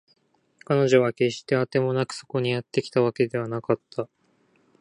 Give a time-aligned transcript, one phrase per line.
[0.65, 4.09] 彼女は決してあてもなくそこにやってきたわけではなかった